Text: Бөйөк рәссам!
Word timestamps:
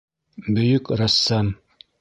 Бөйөк 0.55 0.91
рәссам! 1.03 1.55